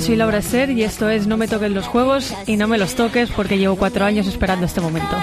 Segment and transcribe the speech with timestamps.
[0.00, 2.94] Soy Laura Ser y esto es No me toques los juegos y no me los
[2.94, 5.16] toques porque llevo cuatro años esperando este momento.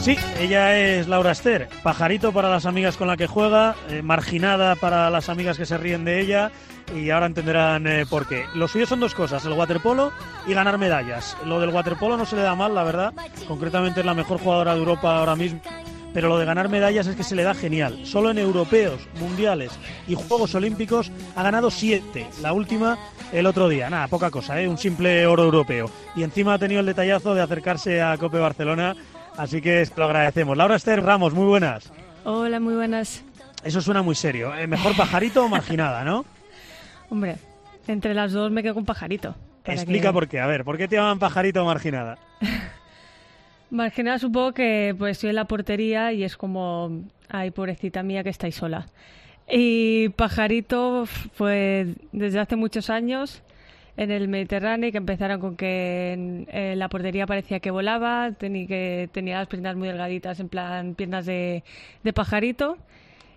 [0.00, 4.74] Sí, ella es Laura Esther, pajarito para las amigas con la que juega, eh, marginada
[4.74, 6.50] para las amigas que se ríen de ella
[6.96, 8.46] y ahora entenderán eh, por qué.
[8.54, 10.10] Lo suyo son dos cosas, el waterpolo
[10.46, 11.36] y ganar medallas.
[11.44, 13.12] Lo del waterpolo no se le da mal, la verdad,
[13.46, 15.60] concretamente es la mejor jugadora de Europa ahora mismo.
[16.14, 18.00] Pero lo de ganar medallas es que se le da genial.
[18.04, 19.70] Solo en europeos, mundiales
[20.08, 22.26] y Juegos Olímpicos ha ganado siete.
[22.40, 22.98] La última
[23.32, 23.90] el otro día.
[23.90, 24.66] Nada, poca cosa, ¿eh?
[24.66, 25.90] un simple oro europeo.
[26.16, 28.96] Y encima ha tenido el detallazo de acercarse a Cope Barcelona
[29.40, 30.54] Así que lo agradecemos.
[30.54, 31.90] Laura Esther Ramos, muy buenas.
[32.24, 33.24] Hola, muy buenas.
[33.64, 34.54] Eso suena muy serio.
[34.54, 34.66] ¿eh?
[34.66, 36.26] ¿Mejor pajarito o marginada, no?
[37.08, 37.36] Hombre,
[37.86, 39.34] entre las dos me quedo con pajarito.
[39.64, 40.40] Explica por qué.
[40.40, 42.18] A ver, ¿por qué te llaman pajarito o marginada?
[43.70, 48.28] marginada supongo que pues estoy en la portería y es como, ay, pobrecita mía que
[48.28, 48.88] estáis sola.
[49.50, 53.42] Y pajarito, pues desde hace muchos años
[54.00, 59.10] en el Mediterráneo que empezaron con que en, la portería parecía que volaba, tenía, que
[59.12, 61.62] tenía las piernas muy delgaditas, en plan piernas de,
[62.02, 62.78] de pajarito,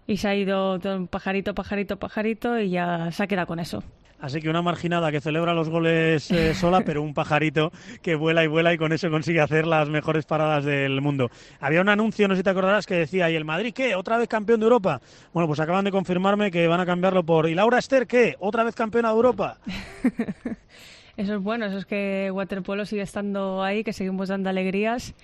[0.08, 3.84] y se ha ido pajarito, pajarito, pajarito, y ya se ha quedado con eso.
[4.24, 8.42] Así que una marginada que celebra los goles eh, sola, pero un pajarito que vuela
[8.42, 11.30] y vuela y con eso consigue hacer las mejores paradas del mundo.
[11.60, 13.96] Había un anuncio, no sé si te acordarás, que decía, ¿y el Madrid qué?
[13.96, 15.02] ¿Otra vez campeón de Europa?
[15.34, 18.38] Bueno, pues acaban de confirmarme que van a cambiarlo por ¿y Laura Esther qué?
[18.40, 19.58] ¿Otra vez campeona de Europa?
[21.18, 25.16] eso es bueno, eso es que Waterpolo sigue estando ahí, que seguimos dando alegrías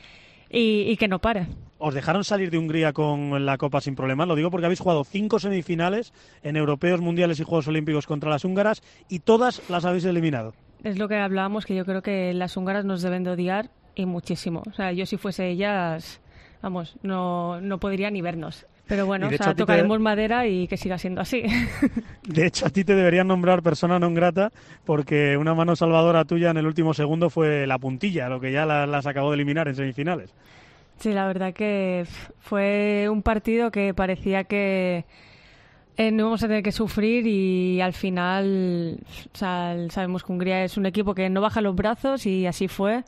[0.50, 1.48] y, que no pare.
[1.80, 4.28] Os dejaron salir de Hungría con la Copa sin problemas.
[4.28, 6.14] Lo digo porque habéis jugado cinco semifinales
[6.44, 10.54] en europeos, mundiales y Juegos Olímpicos contra las húngaras y todas las habéis eliminado.
[10.84, 14.06] Es lo que hablábamos, que yo creo que las húngaras nos deben de odiar y
[14.06, 14.64] muchísimo.
[14.70, 16.22] O sea, yo si fuese ellas,
[16.62, 18.66] vamos, no, no podría ni vernos.
[18.90, 21.44] Pero bueno, o sea, tocaremos madera y que siga siendo así.
[22.28, 24.50] De hecho, a ti te deberían nombrar persona non grata
[24.82, 28.66] porque una mano salvadora tuya en el último segundo fue la puntilla, lo que ya
[28.66, 30.34] las, acabó de eliminar en semifinales.
[31.00, 32.06] Sí, la verdad que
[32.40, 35.06] fue un partido que parecía que
[35.96, 39.00] eh, no íbamos a tener que sufrir y al final
[39.34, 43.06] sabemos que Hungría es un equipo que no baja los brazos y así fue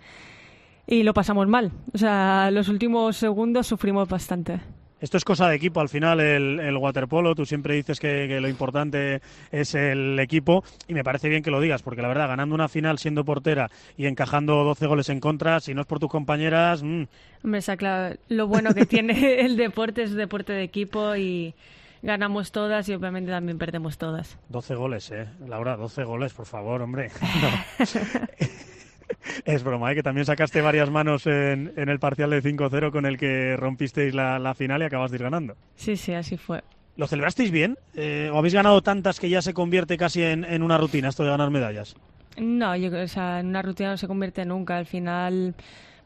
[0.88, 1.74] y lo pasamos mal.
[1.94, 4.62] O sea, los últimos segundos sufrimos bastante.
[5.02, 9.20] Esto es cosa de equipo, al final el, waterpolo, tú siempre dices que, lo importante
[9.52, 12.70] es el equipo y me parece bien que lo digas, porque la verdad, ganando una
[12.70, 16.84] final siendo portera y encajando 12 goles en contra, si no es por tus compañeras...
[16.84, 17.06] Mmm.
[17.44, 21.56] Hombre, está claro, lo bueno que tiene el deporte es deporte de equipo y
[22.04, 24.38] ganamos todas y obviamente también perdemos todas.
[24.50, 25.28] 12 goles, ¿eh?
[25.48, 27.10] Laura, 12 goles, por favor, hombre.
[29.46, 29.96] Es broma, ¿eh?
[29.96, 34.54] que también sacaste varias manos en, el parcial de 5-0 con el que rompisteis la,
[34.56, 35.56] final y acabas de ir ganando.
[35.76, 36.64] Sí, sí, así fue.
[36.98, 37.78] ¿Lo celebrasteis bien?
[37.96, 41.30] Eh, ¿O habéis ganado tantas que ya se convierte casi en, una rutina esto de
[41.30, 41.96] ganar medallas?
[42.38, 44.78] No, yo, o sea, en una rutina no se convierte nunca.
[44.78, 45.56] Al final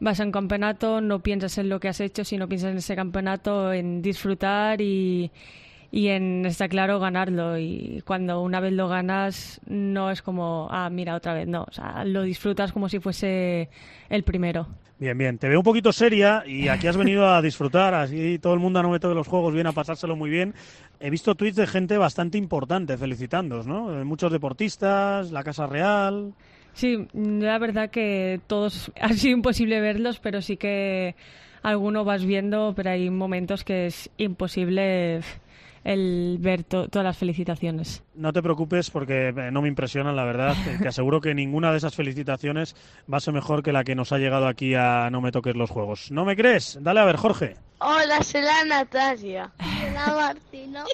[0.00, 2.94] vas a un campeonato, no piensas en lo que has hecho, sino piensas en ese
[2.94, 5.30] campeonato, en disfrutar y,
[5.96, 7.56] y en, está claro, ganarlo.
[7.56, 11.62] Y cuando una vez lo ganas, no es como, ah, mira, otra vez, no.
[11.62, 13.70] O sea, lo disfrutas como si fuese
[14.10, 14.68] el primero.
[14.98, 15.38] Bien, bien.
[15.38, 17.94] Te veo un poquito seria y aquí has venido a disfrutar.
[17.94, 20.52] Así todo el mundo no mete de los juegos viene a pasárselo muy bien.
[21.00, 23.86] He visto tweets de gente bastante importante felicitándos, ¿no?
[24.04, 26.34] Muchos deportistas, la Casa Real.
[26.74, 31.14] Sí, la verdad que todos ha sido imposible verlos, pero sí que
[31.62, 35.22] alguno vas viendo, pero hay momentos que es imposible
[35.86, 38.02] el ver todas las felicitaciones.
[38.16, 40.54] No te preocupes porque eh, no me impresionan, la verdad.
[40.82, 42.74] Te aseguro que ninguna de esas felicitaciones
[43.10, 45.54] va a ser mejor que la que nos ha llegado aquí a No me toques
[45.54, 46.10] los juegos.
[46.10, 46.78] ¿No me crees?
[46.80, 47.54] Dale a ver, Jorge.
[47.78, 49.52] Hola, soy la Natalia.
[49.60, 50.84] Hola, Martina.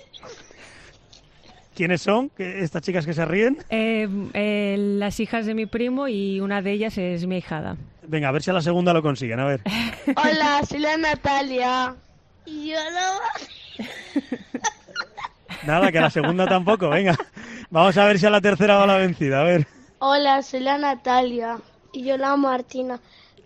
[1.75, 3.57] ¿Quiénes son estas chicas que se ríen?
[3.71, 7.79] Eh, eh, las hijas de mi primo y una de ellas es mi hijada.
[8.07, 9.63] Venga, a ver si a la segunda lo consiguen, a ver.
[10.17, 11.97] Hola, soy la Natalia.
[12.45, 13.85] Y yo no...
[15.67, 17.17] Nada, que la segunda tampoco, venga.
[17.71, 19.67] Vamos a ver si a la tercera va la vencida, a ver.
[19.99, 21.59] Hola, soy la Natalia.
[21.93, 23.01] Y yo la Martina.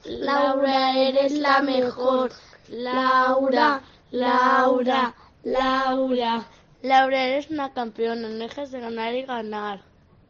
[0.04, 2.30] Laura, eres la mejor.
[2.68, 5.14] Laura, Laura,
[5.44, 6.46] Laura.
[6.82, 9.80] Laura, eres una campeona, no dejes de ganar y ganar.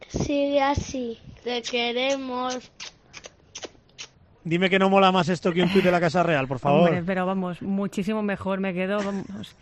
[0.08, 1.18] Sigue así.
[1.44, 2.70] Te queremos.
[4.44, 6.88] Dime que no mola más esto que un tuit de la Casa Real, por favor.
[6.88, 8.98] Hombre, pero vamos, muchísimo mejor me quedo.
[8.98, 9.56] Vamos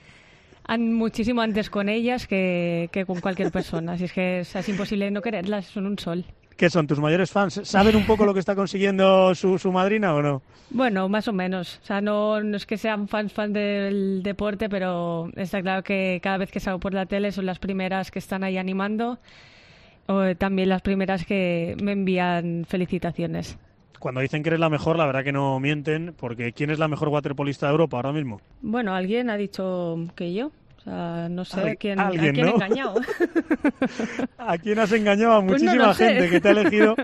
[0.79, 3.93] muchísimo antes con ellas que, con cualquier persona.
[3.93, 6.25] Así es que es, imposible no quererlas, son un sol.
[6.57, 7.61] ¿Qué son tus mayores fans?
[7.65, 10.43] ¿Saben un poco lo que está consiguiendo su, su madrina o no?
[10.71, 11.81] Bueno, más o menos.
[11.83, 16.21] O sea, no, no es que sean fans, fans del deporte, pero está claro que
[16.23, 19.19] cada vez que salgo por la tele son las primeras que están ahí animando
[20.07, 23.59] o también las primeras que me envían felicitaciones.
[24.05, 26.89] Cuando dicen que eres la mejor, la verdad que no mienten, porque ¿quién es la
[26.89, 28.39] mejor waterpolista de Europa ahora mismo?
[28.61, 30.49] Bueno, alguien ha dicho que yo.
[30.77, 32.97] O sea, no sé quién, a quién he engañado.
[34.37, 35.33] ¿A quién has engañado?
[35.33, 36.95] A pues muchísima gente que te ha elegido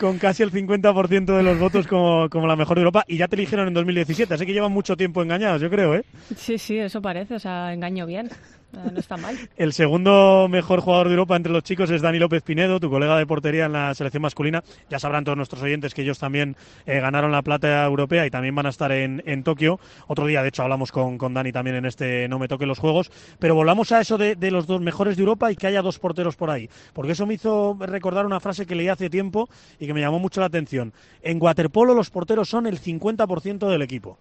[0.00, 3.28] con casi el 50% de los votos como, como la mejor de Europa y ya
[3.28, 6.04] te eligieron en 2017, así que llevan mucho tiempo engañados, yo creo, ¿eh?
[6.34, 8.30] Sí, sí, eso parece, o sea, engaño bien.
[8.76, 9.36] Ah, no está mal.
[9.56, 13.16] El segundo mejor jugador de Europa entre los chicos es Dani López Pinedo, tu colega
[13.16, 14.62] de portería en la selección masculina.
[14.90, 16.56] Ya sabrán todos nuestros oyentes que ellos también
[16.86, 19.80] eh, ganaron la plata europea y también van a estar en, Tokio.
[20.06, 22.78] Otro día, de hecho, hablamos con, con, Dani también en este No me toque los
[22.78, 23.10] juegos.
[23.38, 25.98] Pero volvamos a eso de, de, los dos mejores de Europa y que haya dos
[25.98, 26.68] porteros por ahí.
[26.92, 29.48] Porque eso me hizo recordar una frase que leí hace tiempo
[29.78, 30.92] y que me llamó mucho la atención.
[31.22, 34.18] En waterpolo los porteros son el 50% del equipo.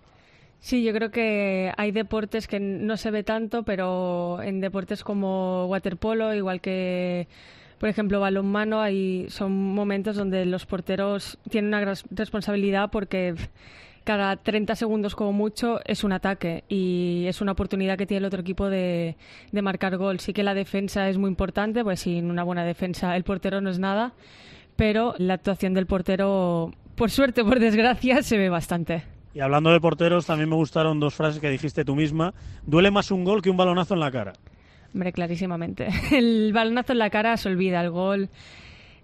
[0.60, 5.68] Sí, yo creo que hay deportes que no se ve tanto, pero en deportes como
[5.68, 7.28] waterpolo, igual que
[7.78, 13.36] por ejemplo balonmano, hay son momentos donde los porteros tienen una gran responsabilidad porque
[14.04, 18.26] cada 30 segundos como mucho es un ataque y es una oportunidad que tiene el
[18.26, 19.16] otro equipo de,
[19.52, 20.20] de marcar gol.
[20.20, 23.70] Sí que la defensa es muy importante, pues sin una buena defensa el portero no
[23.70, 24.14] es nada,
[24.76, 29.17] pero la actuación del portero, por suerte, por desgracia, se ve bastante.
[29.38, 32.34] Y hablando de porteros, también me gustaron dos frases que dijiste tú misma.
[32.66, 34.34] Duele más un gol que un balonazo en la cara.
[34.92, 35.90] Hombre, clarísimamente.
[36.12, 38.30] El balonazo en la cara se olvida, el gol.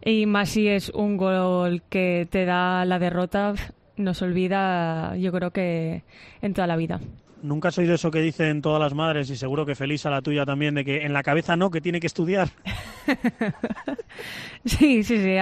[0.04, 3.54] Y más si es un gol que te da la derrota,
[3.96, 6.02] no se olvida, yo creo que
[6.42, 7.00] en toda la vida.
[7.44, 10.22] Nunca has oído eso que dicen todas las madres y seguro que feliz a la
[10.22, 12.48] tuya también, de que en la cabeza no, que tiene que estudiar.
[14.66, 15.36] sí, sí, sí.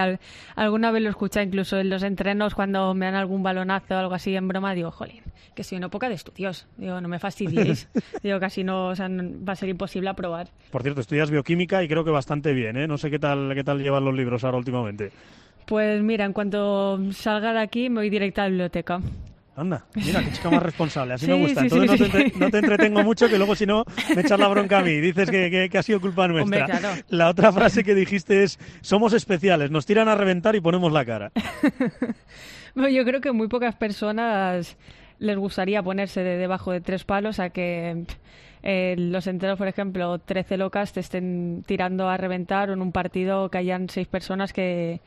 [0.56, 4.14] alguna vez lo escucha incluso en los entrenos cuando me dan algún balonazo o algo
[4.14, 4.74] así en broma.
[4.74, 5.22] Digo, jolín,
[5.54, 6.66] que soy una poca de estudios.
[6.76, 7.88] Digo, no me fastidiéis.
[8.24, 10.48] digo, casi no, o sea, va a ser imposible aprobar.
[10.72, 12.88] Por cierto, estudias bioquímica y creo que bastante bien, ¿eh?
[12.88, 15.12] No sé qué tal, qué tal llevan los libros ahora últimamente.
[15.66, 19.00] Pues mira, en cuanto salga de aquí me voy directa a la biblioteca.
[19.54, 21.60] Anda, mira, qué chica más responsable, así me gusta.
[21.60, 23.84] Entonces no, te, entretengo mucho, que luego si no
[24.14, 25.00] me echas la bronca a mí.
[25.00, 27.02] Dices que, ha sido culpa nuestra.
[27.08, 31.04] La otra frase que dijiste es, somos especiales, nos tiran a reventar y ponemos la
[31.04, 31.32] cara.
[32.74, 34.76] bueno, yo creo que muy pocas personas
[35.18, 38.04] les gustaría ponerse de debajo de tres palos a que
[38.62, 42.90] eh, los enteros, por ejemplo, 13 locas te estén tirando a reventar o en un
[42.90, 45.00] partido que hayan seis personas que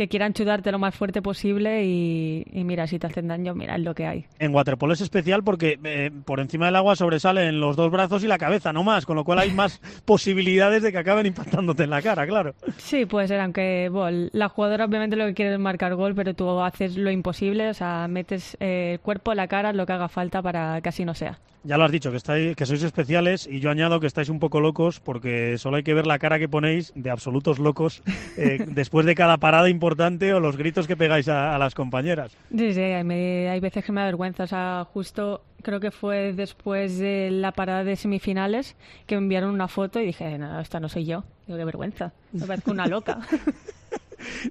[0.00, 3.82] que quieran chudarte lo más fuerte posible y, mira, si te hacen daño, mira, es
[3.82, 4.24] lo que hay.
[4.38, 8.26] En waterpolo es especial porque eh, por encima del agua sobresalen los dos brazos y
[8.26, 11.90] la cabeza, no más, con lo cual hay más posibilidades de que acaben impactándote en
[11.90, 12.54] la cara, claro.
[12.78, 13.90] Sí, puede ser, aunque
[14.32, 17.74] la jugadora obviamente lo que quiere es marcar gol, pero tú haces lo imposible, o
[17.74, 21.12] sea, metes eh, el cuerpo, la cara, lo que haga falta para que así no
[21.12, 21.38] sea.
[21.62, 24.38] Ya lo has dicho, que, estáis, que sois especiales y yo añado que estáis un
[24.38, 28.02] poco locos porque solo hay que ver la cara que ponéis de absolutos locos
[28.38, 32.34] eh, después de cada parada importante o los gritos que pegáis a, las compañeras.
[32.56, 34.44] Sí, sí, hay, veces que me da vergüenza.
[34.44, 38.76] O sea, justo creo que fue después de la parada de semifinales
[39.06, 41.24] que me enviaron una foto y dije, no, esta no soy yo.
[41.46, 43.18] Digo, qué vergüenza, me parezco una loca.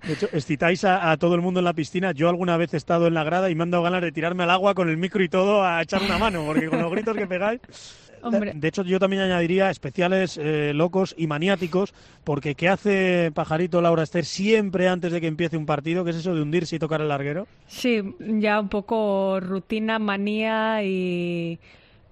[0.05, 2.11] De hecho, excitáis a, todo el mundo en la piscina.
[2.11, 4.43] Yo alguna vez he estado en la grada y me han dado ganas de tirarme
[4.43, 7.15] al agua con el micro y todo a echar una mano, porque con los gritos
[7.15, 7.61] que pegáis.
[8.21, 14.03] De hecho, yo también añadiría especiales, eh, locos y maniáticos, porque ¿qué hace Pajarito Laura
[14.03, 16.03] Esther siempre antes de que empiece un partido?
[16.03, 17.47] ¿Qué es eso de hundirse y tocar el larguero?
[17.67, 21.59] Sí, ya un poco rutina, manía y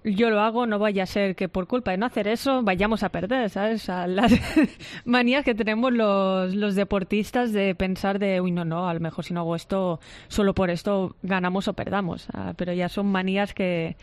[0.04, 3.02] yo lo hago, no vaya a ser que por culpa de no hacer eso vayamos
[3.02, 3.88] a perder, ¿sabes?
[3.88, 4.32] las
[5.04, 9.24] manías que tenemos los, los deportistas de pensar de, uy, no, no, a lo mejor
[9.24, 12.28] si no hago esto, solo por esto ganamos o perdamos.
[12.32, 13.96] Ah, pero ya son manías que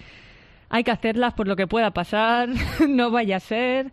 [0.70, 2.50] hay que hacerlas por lo que pueda pasar,
[2.88, 3.92] no vaya a ser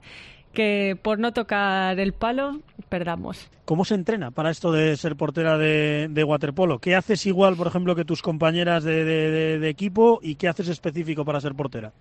[0.53, 3.51] que por no tocar el palo perdamos.
[3.65, 6.79] ¿Cómo se entrena para esto de ser portera de, waterpolo?
[6.79, 11.41] ¿Qué haces igual, por ejemplo, que tus compañeras de, equipo y qué haces específico para
[11.41, 11.93] ser portera?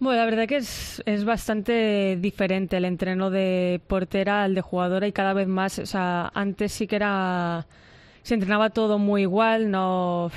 [0.00, 5.06] Bueno, la verdad que es, es, bastante diferente el entreno de portera al de jugadora
[5.06, 7.66] y cada vez más, o sea, antes sí que era,
[8.22, 10.32] se entrenaba todo muy igual, no,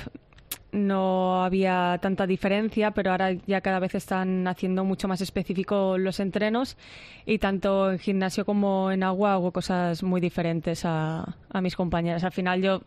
[0.72, 6.20] no había tanta diferencia, pero ahora ya cada vez están haciendo mucho más específico los
[6.20, 6.76] entrenos
[7.24, 12.24] y tanto en gimnasio como en agua hago cosas muy diferentes a, a mis compañeras.
[12.24, 12.82] Al final yo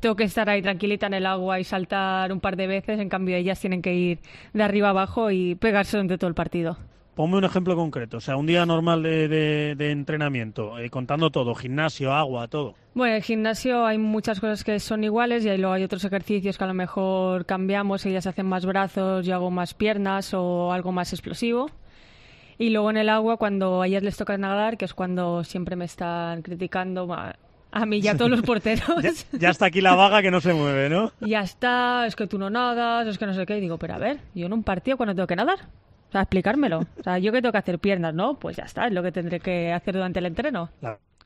[0.00, 3.08] tengo que estar ahí tranquilita en el agua y saltar un par de veces, en
[3.08, 4.18] cambio ellas tienen que ir
[4.52, 6.76] de arriba abajo y pegarse durante todo el partido.
[7.14, 12.12] Ponme un ejemplo concreto, o sea, un día normal de, entrenamiento, eh, contando todo, gimnasio,
[12.14, 12.74] agua, todo.
[12.94, 16.04] Bueno, en el gimnasio hay muchas cosas que son iguales y ahí luego hay otros
[16.04, 20.72] ejercicios que a lo mejor cambiamos, ellas hacen más brazos, yo hago más piernas o
[20.72, 21.70] algo más explosivo.
[22.56, 25.76] Y luego en el agua, cuando a ellas les toca nadar, que es cuando siempre
[25.76, 29.02] me están criticando, a mí y a todos los porteros.
[29.32, 31.12] ya, está aquí la vaga que no se mueve, ¿no?
[31.20, 33.58] Ya está, es que tú no nadas, es que no sé qué.
[33.58, 35.58] Y digo, pero a ver, yo en un partido cuando tengo que nadar.
[36.12, 36.80] O sea, explicármelo.
[36.98, 38.34] O sea, yo que tengo que hacer piernas, ¿no?
[38.34, 40.68] Pues ya está, es lo que tendré que hacer durante el entreno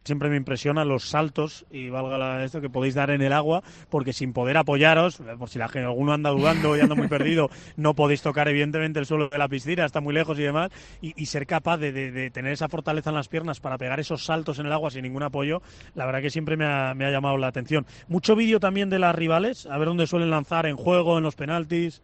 [0.07, 4.13] siempre me impresiona los saltos y valga esto que podéis dar en el agua porque
[4.13, 7.95] sin poder apoyaros por si la gente alguno anda dudando y anda muy perdido no
[7.95, 11.47] podéis tocar evidentemente el suelo de la piscina está muy lejos y demás y, ser
[11.47, 14.93] capaz de, tener esa fortaleza en las piernas para pegar esos saltos en el agua
[14.93, 15.61] sin ningún apoyo
[15.97, 19.01] la verdad que siempre me ha, me ha llamado la atención mucho vídeo también de
[19.01, 22.01] las rivales a ver dónde suelen lanzar en juego en los penaltis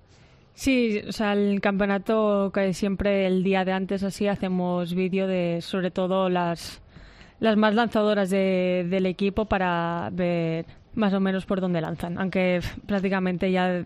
[0.54, 5.60] Sí, o sea, el campeonato que siempre el día de antes así hacemos vídeo de
[5.62, 6.82] sobre todo las
[7.40, 12.18] las más lanzadoras de, del equipo para ver más o menos por dónde lanzan.
[12.18, 13.84] Aunque prácticamente ya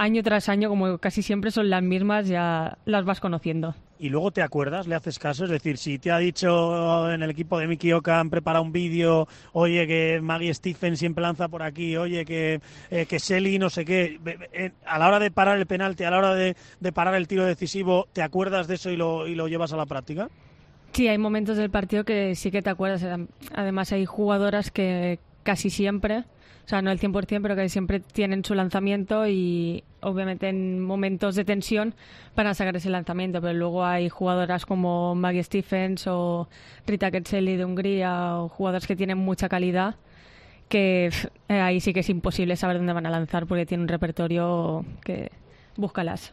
[0.00, 3.74] año tras año, como casi siempre son las mismas, ya las vas conociendo.
[3.98, 7.28] Y luego te acuerdas, le haces caso, es decir, si te ha dicho en el
[7.28, 11.62] equipo de Miki Oka han preparado un vídeo, oye que Maggie Stephen siempre lanza por
[11.62, 14.18] aquí, oye que, eh, que Selly no sé qué,
[14.86, 17.44] a la hora de parar el penalti, a la hora de, de parar el tiro
[17.44, 20.30] decisivo, ¿te acuerdas de eso y lo, y lo llevas a la práctica?
[20.92, 23.06] Sí, hay momentos del partido que sí que te acuerdas.
[23.54, 26.24] Además, hay jugadoras que casi siempre,
[26.70, 31.44] sea, no el 100%, pero que siempre tienen su lanzamiento y obviamente en momentos de
[31.44, 31.94] tensión
[32.34, 33.40] para sacar ese lanzamiento.
[33.40, 36.48] Pero luego hay jugadoras como Maggie Stephens o
[36.86, 39.96] Rita Ketselli de Hungría o jugadoras que tienen mucha calidad
[40.68, 41.10] que
[41.48, 44.84] eh, ahí sí que es imposible saber dónde van a lanzar porque tienen un repertorio
[45.04, 45.32] que
[45.76, 46.32] búscalas.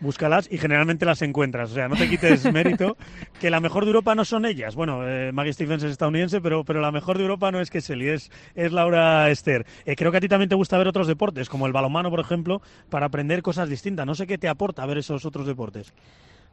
[0.00, 1.70] Búscalas y generalmente las encuentras.
[1.70, 2.96] O sea, no te quites mérito.
[3.40, 4.74] Que la mejor de Europa no son ellas.
[4.74, 8.08] Bueno, eh, Maggie Stephens es estadounidense, pero, pero la mejor de Europa no es Kesseli,
[8.08, 9.66] es, es Laura Esther.
[9.84, 12.20] Eh, creo que a ti también te gusta ver otros deportes, como el balonmano, por
[12.20, 14.06] ejemplo, para aprender cosas distintas.
[14.06, 15.92] No sé qué te aporta ver esos otros deportes.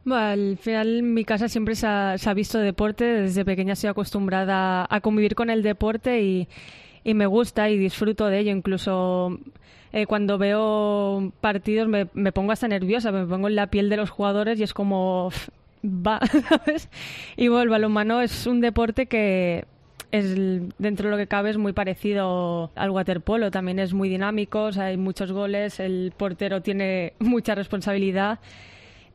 [0.04, 3.04] Bueno, al final mi casa siempre se ha, se ha visto deporte.
[3.04, 6.48] Desde pequeña estoy acostumbrada a convivir con el deporte y,
[7.04, 8.52] y me gusta y disfruto de ello.
[8.52, 9.38] Incluso
[9.94, 13.96] eh, cuando veo partidos me, me, pongo hasta nerviosa, me pongo en la piel de
[13.96, 15.30] los jugadores y es como
[15.84, 16.88] va, ¿sabes?
[17.36, 19.66] Y bueno, el balonmano es un deporte que
[20.10, 20.34] es
[20.78, 24.96] dentro de lo que cabe es muy parecido al waterpolo, también es muy dinámico, hay
[24.96, 28.40] muchos goles, el portero tiene mucha responsabilidad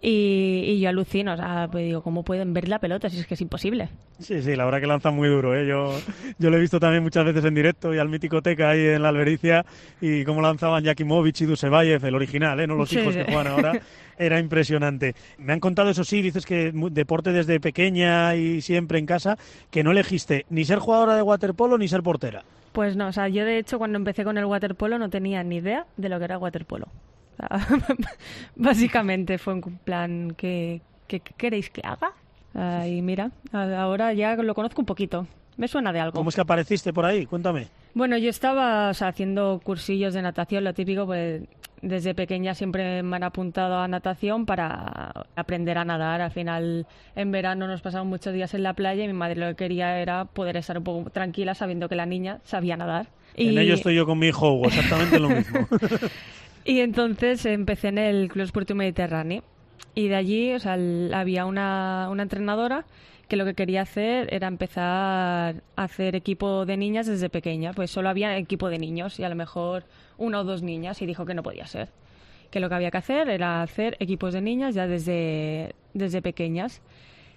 [0.02, 3.28] y, y, yo alucino, o sea, pues digo, ¿cómo pueden ver la pelota si es
[3.28, 3.90] que es imposible?
[4.20, 5.68] Sí, sí, la verdad que lanzan muy duro, ¿eh?
[5.68, 5.94] Yo,
[6.38, 9.02] yo lo he visto también muchas veces en directo y al mítico Teca ahí en
[9.02, 9.66] la Albericia
[10.00, 12.68] y cómo lanzaban Jakimovic y Dusevayev, el original, ¿eh?
[12.68, 13.80] No los hijos que juegan ahora.
[14.18, 15.16] Era impresionante.
[15.38, 19.38] Me han contado, eso sí, dices que deporte desde pequeña y siempre en casa,
[19.72, 22.44] que no elegiste ni ser jugadora de waterpolo ni ser portera.
[22.72, 25.58] Pues no, o sea, yo de hecho cuando empecé con el waterpolo no tenía ni
[25.58, 26.88] idea de lo que era waterpolo.
[28.56, 30.82] Básicamente fue un plan que,
[31.38, 32.14] queréis que haga.
[32.88, 35.28] y mira, ahora ya lo conozco un poquito.
[35.58, 36.14] Me suena de algo.
[36.14, 37.26] ¿Cómo es que apareciste por ahí?
[37.26, 37.68] Cuéntame.
[37.94, 41.42] Bueno, yo estaba haciendo cursillos de natación, lo típico, pues
[41.82, 46.22] desde pequeña siempre me han apuntado a natación para aprender a nadar.
[46.22, 49.48] Al final, en verano nos pasamos muchos días en la playa y mi madre lo
[49.48, 53.08] que quería era poder estar un poco tranquila sabiendo que la niña sabía nadar.
[53.36, 55.68] En ello estoy yo con mi hijo exactamente lo mismo.
[56.66, 59.44] Y entonces empecé en el Club Sport Mediterráneo.
[59.96, 60.78] Y de allí, o sea,
[61.14, 62.86] había una, una entrenadora
[63.28, 64.84] que lo que quería hacer era empezar
[65.76, 67.74] a hacer equipo de niñas desde pequeña.
[67.74, 69.86] Pues solo había equipo de niños y a lo mejor
[70.18, 71.90] una o dos niñas y dijo que no podía ser.
[72.50, 76.82] Que lo que había que hacer era hacer equipos de niñas ya desde, desde pequeñas.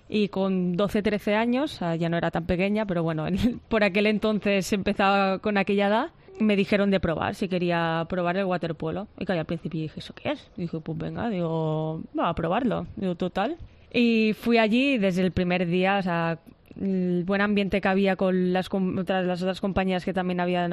[0.09, 3.27] Y con 12, 13 años, ya no era tan pequeña, pero bueno,
[3.69, 8.45] por aquel entonces empezaba con aquella edad, me dijeron de probar, si quería probar el
[8.45, 9.09] waterpolo.
[9.19, 10.51] Y que al principio dije, ¿eso qué es?
[10.57, 12.87] Y dije, pues venga, digo, va a probarlo.
[12.97, 13.57] Digo, total.
[13.93, 16.39] Y fui allí desde el primer día, o sea,
[16.81, 20.73] el buen ambiente que había con las, otras, las otras compañías que también habían,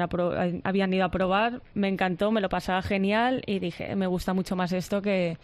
[0.64, 4.56] habían ido a probar, me encantó, me lo pasaba genial y dije, me gusta mucho
[4.56, 5.36] más esto que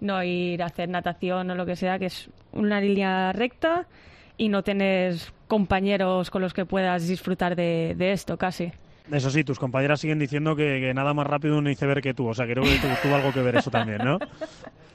[0.00, 3.86] no ir a hacer natación o lo que sea, que es una línea recta
[4.36, 5.14] y no tener
[5.46, 8.72] compañeros con los que puedas disfrutar de esto casi.
[9.12, 12.34] Eso sí, tus compañeras siguen diciendo que, nada más rápido un iceberg que tú, o
[12.34, 14.18] sea, creo que tuvo algo que ver eso también, ¿no?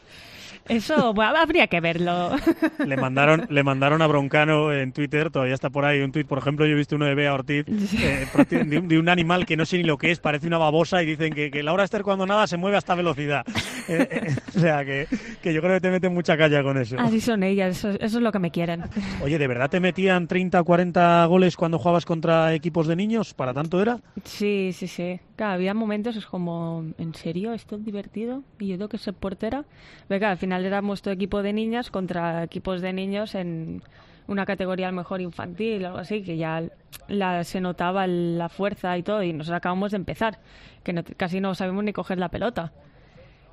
[0.67, 2.31] Eso habría que verlo.
[2.85, 6.37] Le mandaron, le mandaron a Broncano en Twitter, todavía está por ahí un tuit, por
[6.37, 9.77] ejemplo, yo he visto uno de Bea Ortiz, eh, de, un, animal que no sé
[9.77, 12.47] ni lo que es, parece una babosa y dicen que, que Laura Esther cuando nada
[12.47, 13.45] se mueve a esta velocidad.
[13.87, 15.07] Eh, eh, o sea, que,
[15.41, 16.97] que, yo creo que te meten mucha calle con eso.
[16.99, 18.83] Así son ellas, eso, es lo que me quieren.
[19.21, 23.33] Oye, ¿de verdad te metían 30 o 40 goles cuando jugabas contra equipos de niños?
[23.33, 23.99] ¿Para tanto era?
[24.23, 25.19] Sí, sí, sí.
[25.43, 27.53] Había momentos, es como, ¿en serio?
[27.53, 28.43] ¿Esto es divertido?
[28.59, 29.65] Y yo tengo que ser portera.
[30.09, 33.81] Venga, al final éramos todo equipo de niñas contra equipos de niños en
[34.27, 36.63] una categoría a lo mejor infantil o algo así, que ya
[37.07, 40.39] la, se notaba la fuerza y todo, y nos acabamos de empezar,
[40.83, 42.71] que casi no sabemos ni coger la pelota.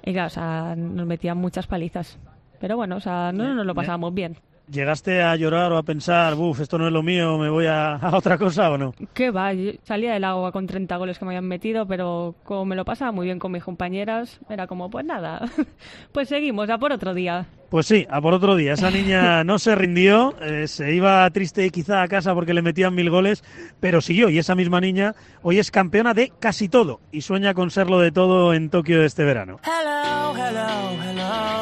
[0.05, 2.19] Y claro, o sea, nos metían muchas palizas.
[2.61, 4.37] Pero bueno, o sea, no nos lo pasábamos bien.
[4.71, 7.99] ¿Llegaste a llorar o a pensar, buf, esto no es lo mío, me voy a,
[8.13, 8.95] otra cosa o no?
[9.13, 9.53] ¿Qué va?
[9.83, 13.13] salía del agua con 30 goles que me habían metido, pero como me lo pasaba
[13.13, 15.51] muy bien con mis compañeras, era como, pues nada,
[16.13, 17.47] pues seguimos, a por otro día.
[17.71, 18.75] Pues sí, a por otro día.
[18.75, 22.95] Esa niña no se rindió, eh, se iba triste quizá a casa porque le metían
[22.95, 23.43] mil goles,
[23.81, 24.29] pero siguió.
[24.29, 28.13] Y esa misma niña hoy es campeona de casi todo y sueña con serlo de
[28.13, 29.59] todo en Tokio este verano.
[29.65, 31.62] Hello, hello, hello.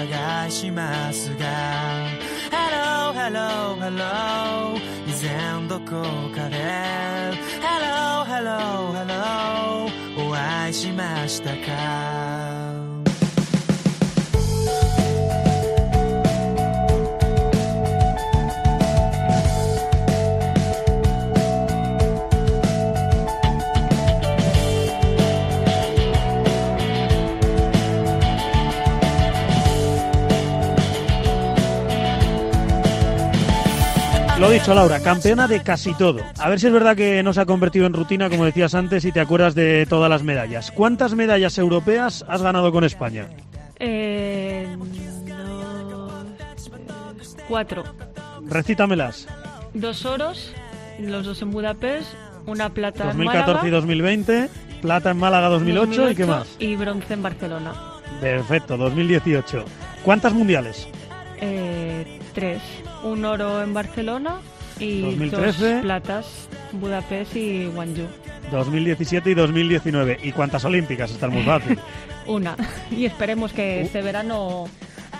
[0.00, 1.46] 伺いしますが
[2.50, 6.02] ハローハローハロー以前どこ
[6.34, 6.56] かで
[7.62, 12.59] ハローハローハローお会いしましたか
[34.41, 36.19] Lo dicho, Laura, campeona de casi todo.
[36.39, 39.05] A ver si es verdad que no se ha convertido en rutina, como decías antes,
[39.05, 40.71] y te acuerdas de todas las medallas.
[40.71, 43.27] ¿Cuántas medallas europeas has ganado con España?
[43.77, 44.75] Eh,
[47.47, 47.83] cuatro.
[48.47, 49.27] Recítamelas.
[49.75, 50.51] Dos oros,
[50.97, 52.11] los dos en Budapest,
[52.47, 54.49] una plata 2014 en Málaga, y 2020,
[54.81, 56.55] plata en Málaga 2008, y qué más.
[56.57, 57.73] Y bronce en Barcelona.
[58.19, 59.65] Perfecto, 2018.
[60.03, 60.87] ¿Cuántas mundiales?
[61.39, 62.59] Eh, tres
[63.03, 64.41] un oro en Barcelona
[64.79, 65.73] y 2013.
[65.73, 68.07] dos platas, Budapest y Guangzhou.
[68.51, 70.19] 2017 y 2019.
[70.23, 71.11] ¿Y cuántas olímpicas?
[71.11, 71.79] Está muy fácil.
[72.27, 72.55] Una.
[72.91, 74.65] Y esperemos que este verano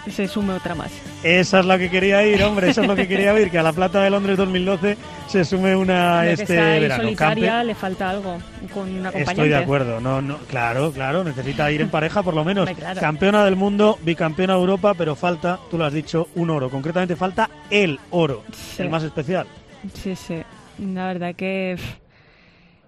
[0.09, 0.91] se sume otra más.
[1.23, 3.63] Esa es la que quería ir, hombre, eso es lo que quería oír, que a
[3.63, 7.03] la Plata de Londres 2012 se sume una este que está verano.
[7.03, 8.37] solitaria le falta algo
[8.73, 9.31] con una acompañante.
[9.31, 12.69] Estoy de acuerdo, no, no, claro, claro, necesita ir en pareja por lo menos.
[12.99, 16.69] Campeona del mundo, bicampeona de Europa, pero falta, tú lo has dicho, un oro.
[16.69, 18.43] Concretamente falta el oro,
[18.77, 19.47] el más especial.
[19.93, 20.41] Sí, sí.
[20.79, 21.77] La verdad que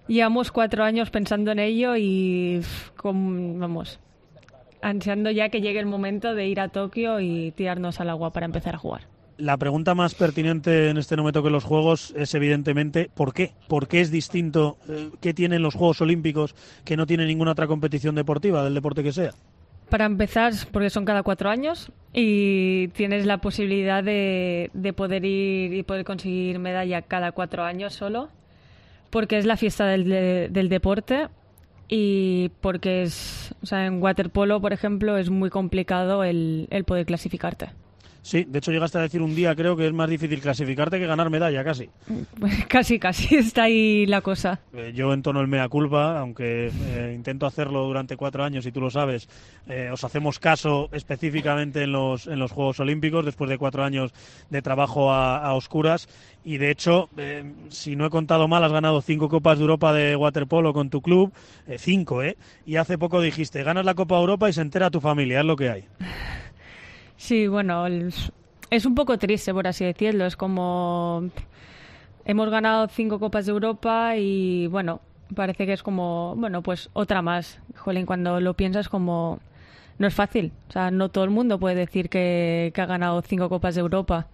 [0.08, 2.60] llevamos cuatro años pensando en ello y
[2.96, 4.00] con, vamos,
[4.84, 8.46] ansiando ya que llegue el momento de ir a Tokio y tirarnos al agua para
[8.46, 9.02] empezar a jugar.
[9.38, 13.52] La pregunta más pertinente en este No me toque los Juegos es evidentemente ¿por qué?
[13.66, 14.76] ¿Por qué es distinto?
[14.88, 19.02] Eh, ¿Qué tienen los Juegos Olímpicos que no tiene ninguna otra competición deportiva, del deporte
[19.02, 19.30] que sea?
[19.88, 25.82] Para empezar, porque son cada cuatro años y tienes la posibilidad de, poder ir y
[25.82, 28.28] poder conseguir medalla cada cuatro años solo,
[29.10, 30.08] porque es la fiesta del,
[30.52, 31.28] del deporte
[31.88, 37.06] y porque es, o sea, en waterpolo, por ejemplo, es muy complicado el, el poder
[37.06, 37.70] clasificarte.
[38.24, 41.06] Sí, de hecho llegaste a decir un día, creo que es más difícil clasificarte que
[41.06, 41.90] ganar medalla, casi.
[42.40, 44.60] Pues casi, casi está ahí la cosa.
[44.72, 48.80] Eh, yo entono el mea culpa, aunque eh, intento hacerlo durante cuatro años y tú
[48.80, 49.28] lo sabes.
[49.68, 54.10] Eh, os hacemos caso específicamente en los, en los Juegos Olímpicos después de cuatro años
[54.48, 56.08] de trabajo a, oscuras.
[56.44, 57.10] Y de hecho,
[57.68, 61.02] si no he contado mal, has ganado cinco Copas de Europa de waterpolo con tu
[61.02, 61.32] club.
[61.76, 62.36] cinco, ¿eh?
[62.64, 65.46] Y hace poco dijiste, ganas la Copa de Europa y se entera tu familia, es
[65.46, 65.84] lo que hay.
[67.24, 70.26] Sí, bueno, es un poco triste, por así decirlo.
[70.26, 71.30] Es como.
[72.26, 75.00] Hemos ganado cinco Copas de Europa y, bueno,
[75.34, 77.60] parece que es como, bueno, pues otra más.
[77.76, 79.40] Jolín, cuando lo piensas, como.
[79.98, 80.52] No es fácil.
[80.68, 83.80] O sea, no todo el mundo puede decir que, que ha ganado cinco Copas de
[83.80, 84.26] Europa.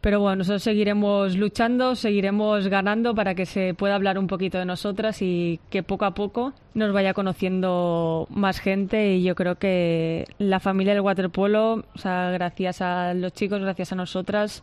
[0.00, 4.64] Pero bueno, nosotros seguiremos luchando, seguiremos ganando para que se pueda hablar un poquito de
[4.64, 10.26] nosotras y que poco a poco nos vaya conociendo más gente y yo creo que
[10.38, 14.62] la familia del waterpolo, o sea, gracias a los chicos, gracias a nosotras,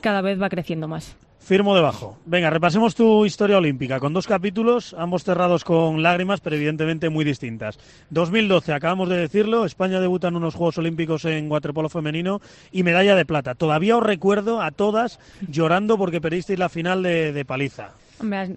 [0.00, 1.16] cada vez va creciendo más.
[1.44, 2.16] Firmo debajo.
[2.24, 7.22] Venga, repasemos tu historia olímpica con dos capítulos, ambos cerrados con lágrimas, pero evidentemente muy
[7.22, 7.78] distintas.
[8.08, 12.40] 2012, acabamos de decirlo, España debuta en unos Juegos Olímpicos en waterpolo femenino
[12.72, 13.54] y medalla de plata.
[13.54, 17.90] Todavía os recuerdo a todas llorando porque perdisteis la final de, paliza.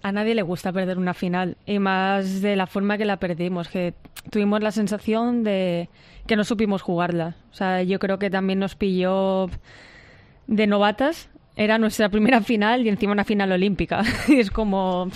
[0.02, 3.68] A nadie le gusta perder una final y más de la forma que la perdimos,
[3.68, 3.96] que
[4.30, 5.90] tuvimos la sensación de
[6.26, 7.36] que no supimos jugarla.
[7.52, 9.50] O sea, yo creo que también nos pilló
[10.48, 11.30] de novatas.
[11.58, 14.04] Era nuestra primera final y encima una final olímpica.
[14.28, 15.10] y es como,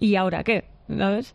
[0.00, 0.64] ¿y ahora qué?
[0.88, 1.34] ¿Sabes?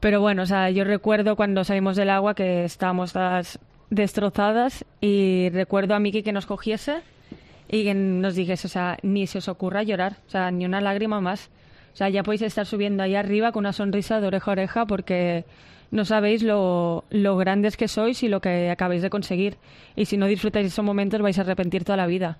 [0.00, 5.48] Pero bueno, o sea, yo recuerdo cuando salimos del agua que estábamos todas destrozadas y
[5.50, 7.02] recuerdo a Miki que nos cogiese
[7.70, 10.80] y que nos dijese, o sea, ni se os ocurra llorar, o sea, ni una
[10.80, 11.48] lágrima más.
[11.94, 14.86] O sea, ya podéis estar subiendo ahí arriba con una sonrisa de oreja a oreja
[14.86, 15.44] porque
[15.92, 19.56] no sabéis lo, lo grandes que sois y lo que acabáis de conseguir.
[19.94, 22.38] Y si no disfrutáis esos momentos vais a arrepentir toda la vida.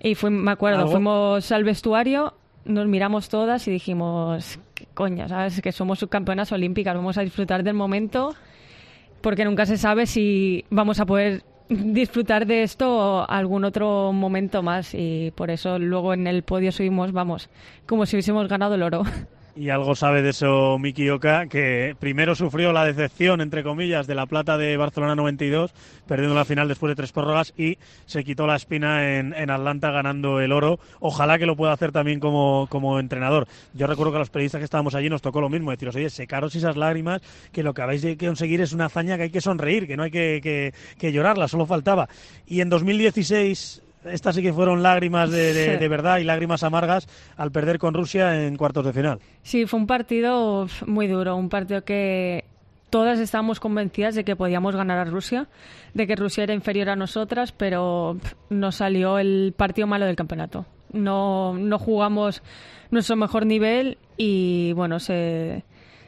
[0.00, 5.60] Y fue, me acuerdo, fuimos al vestuario, nos miramos todas y dijimos, qué coña, ¿sabes?
[5.60, 8.34] Que somos subcampeonas olímpicas, vamos a disfrutar del momento
[9.20, 14.94] porque nunca se sabe si vamos a poder disfrutar de esto algún otro momento más
[14.94, 17.48] y por eso luego en el podio subimos, vamos,
[17.86, 19.02] como si hubiésemos ganado el oro.
[19.56, 24.14] Y algo sabe de eso Miki Oka, que primero sufrió la decepción, entre comillas, de
[24.14, 25.72] la plata de Barcelona 92,
[26.06, 30.40] perdiendo la final después de tres prórrogas y se quitó la espina en, Atlanta ganando
[30.40, 30.78] el oro.
[31.00, 33.48] Ojalá que lo pueda hacer también como, como entrenador.
[33.72, 36.10] Yo recuerdo que a los periodistas que estábamos allí nos tocó lo mismo, deciros, oye,
[36.10, 39.40] secaros esas lágrimas, que lo que habéis de conseguir es una hazaña que hay que
[39.40, 42.10] sonreír, que no hay que, que, que llorarla, solo faltaba.
[42.46, 47.78] Y en 2016 estas sí que fueron lágrimas de, verdad y lágrimas amargas al perder
[47.78, 49.18] con Rusia en cuartos de final.
[49.42, 52.44] Sí, fue un partido muy duro, un partido que
[52.90, 55.48] todas estábamos convencidas de que podíamos ganar a Rusia,
[55.94, 58.18] de que Rusia era inferior a nosotras, pero
[58.50, 60.66] nos salió el partido malo del campeonato.
[60.92, 62.42] No, no jugamos
[62.90, 65.64] nuestro mejor nivel y bueno, se,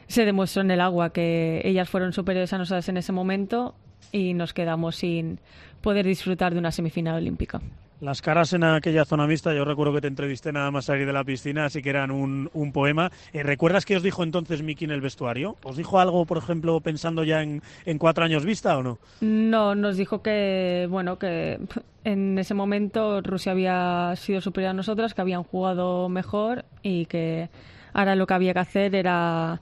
[0.07, 3.75] se demostró en el agua que ellas fueron superiores a nosotras en ese momento
[4.11, 5.39] y nos quedamos sin
[5.81, 7.61] poder disfrutar de una semifinal olímpica.
[8.01, 11.11] Las caras en aquella zona mixta, yo recuerdo que te entrevisté nada más salir de
[11.11, 13.11] la piscina, así que eran un, un poema.
[13.33, 15.57] Eh, ¿Recuerdas qué os dijo entonces Miki en el vestuario?
[15.63, 18.99] ¿Os dijo algo, por ejemplo, pensando ya en, en cuatro años vista o no?
[19.19, 21.59] No, nos dijo que, bueno, que
[22.05, 27.49] en ese momento Rusia había sido superior a nosotras, que habían jugado mejor y que
[27.91, 29.61] ahora lo que había que hacer era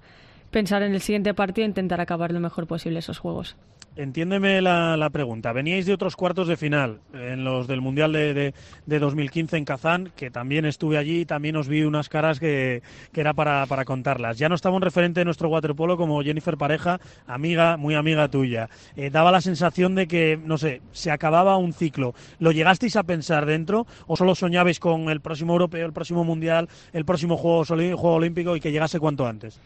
[0.51, 3.57] pensar en el siguiente partido e intentar acabar lo mejor posible esos juegos.
[3.97, 5.51] Entiéndeme la, pregunta.
[5.53, 8.53] Veníais de otros cuartos de final, en los del Mundial de,
[8.85, 12.83] de, 2015 en Kazán, que también estuve allí y también os vi unas caras que,
[13.15, 14.37] era para, para, contarlas.
[14.37, 18.69] Ya no estaba un referente de nuestro waterpolo como Jennifer Pareja, amiga, muy amiga tuya.
[18.95, 22.13] Eh, daba la sensación de que, no sé, se acababa un ciclo.
[22.37, 26.69] ¿Lo llegasteis a pensar dentro o solo soñabais con el próximo europeo, el próximo mundial,
[26.93, 27.65] el próximo juego
[28.13, 29.59] olímpico y que llegase cuanto antes?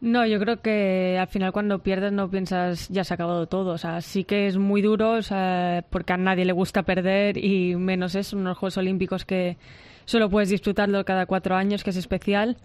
[0.00, 3.72] No, yo creo que al final cuando pierdes no piensas ya se ha acabado todo.
[3.72, 7.36] O sea, sí que es muy duro, o sea, porque a nadie le gusta perder
[7.36, 9.56] y menos es unos Juegos Olímpicos que
[10.04, 12.58] solo puedes disfrutarlo cada cuatro años, que es especial.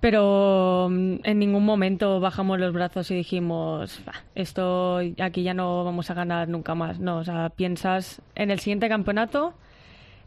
[0.00, 4.00] Pero mm, en ningún momento bajamos los brazos y dijimos,
[4.34, 6.98] esto aquí ya no vamos a ganar nunca más.
[6.98, 9.54] No, o sea, piensas en el siguiente campeonato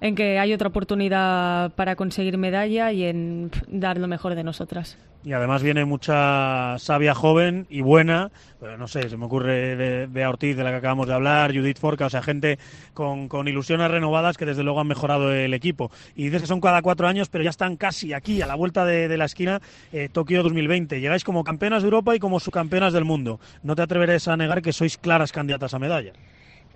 [0.02, 4.98] en que hay otra oportunidad para conseguir medalla y en dar lo mejor de nosotras.
[5.24, 8.32] Y además viene mucha sabia joven y buena,
[8.78, 11.80] no sé, se me ocurre de, de, Ortiz, de la que acabamos de hablar, Judith
[11.80, 12.60] Forca, o sea, gente
[12.94, 15.92] con, ilusiones renovadas que desde luego han mejorado el equipo.
[16.16, 18.86] Y dices que son cada cuatro años, pero ya están casi aquí, a la vuelta
[18.86, 19.60] de, la esquina,
[19.92, 21.02] eh, Tokio 2020.
[21.02, 23.42] Llegáis como campeonas de Europa y como subcampeonas del mundo.
[23.64, 26.14] No te atreverás a negar que sois claras candidatas a medalla.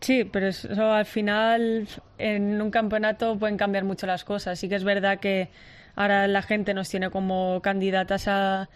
[0.01, 1.87] Sí, pero eso al final
[2.17, 4.57] en un campeonato pueden cambiar mucho las cosas.
[4.59, 5.49] Sí que es verdad que
[5.95, 8.69] ahora la gente nos tiene como candidatas a,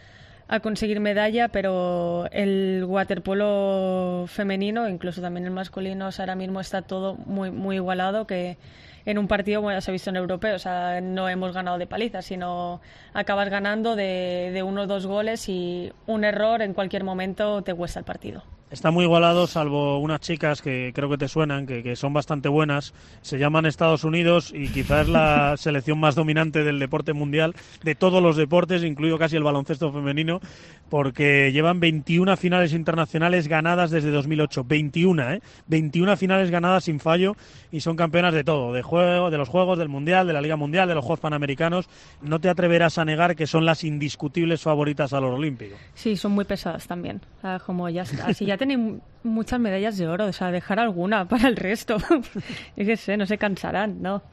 [0.47, 7.15] a conseguir medalla, pero el waterpolo femenino, incluso también el masculino, ahora mismo está todo
[7.15, 8.57] muy, muy igualado que
[9.05, 11.87] en un partido, ya se ha visto en europeo, o sea, no hemos ganado de
[11.87, 12.81] paliza, sino
[13.13, 17.73] acabas ganando de, de uno o dos goles y un error en cualquier momento te
[17.73, 18.43] cuesta el partido.
[18.75, 22.93] Está muy igualado, salvo unas chicas que creo que te suenan, que, son bastante buenas.
[23.21, 27.95] Se llaman Estados Unidos y quizás es la selección más dominante del deporte mundial, de
[27.95, 30.41] todos los deportes, incluido casi el baloncesto femenino,
[30.89, 34.65] porque llevan 21 finales internacionales ganadas desde 2008.
[34.65, 35.41] 21, ¿eh?
[35.67, 37.37] 21 finales ganadas sin fallo
[37.71, 40.57] y son campeonas de todo, de juego, de los Juegos, del Mundial, de la Liga
[40.57, 41.87] Mundial, de los Juegos Panamericanos.
[42.21, 45.79] No te atreverás a negar que son las indiscutibles favoritas a los Olímpicos.
[45.93, 47.21] Sí, son muy pesadas también.
[47.65, 51.55] como ya, así ya tienen muchas medallas de oro, o sea, dejar alguna para el
[51.55, 51.97] resto.
[52.75, 54.23] es que sé, no se cansarán, ¿no?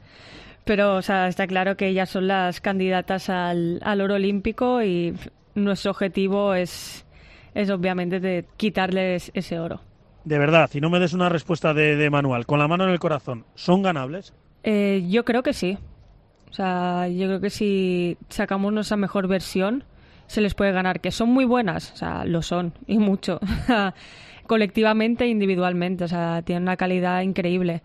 [0.65, 5.13] Pero, o sea, está claro que ellas son las candidatas al, oro olímpico y
[5.55, 7.05] nuestro objetivo es,
[7.53, 9.81] es obviamente de quitarles ese oro.
[10.23, 12.99] De verdad, si no me des una respuesta de, manual, con la mano en el
[12.99, 14.33] corazón, ¿son ganables?
[14.63, 15.77] Eh, yo creo que sí.
[16.49, 19.83] O sea, yo creo que si sacamos nuestra mejor versión,
[20.33, 20.99] se les puede ganar.
[20.99, 23.39] Que son muy buenas, o sea, lo son, y mucho.
[24.47, 27.81] Colectivamente e individualmente, o sea, tienen una calidad increíble.